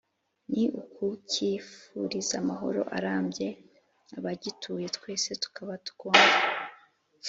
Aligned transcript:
ni 0.51 0.63
ukukifuriza 0.81 2.33
amahoro 2.43 2.81
arambye, 2.97 3.47
abagituye 4.17 4.87
twese 4.95 5.29
tukaba 5.43 5.73
tugomba 5.85 6.35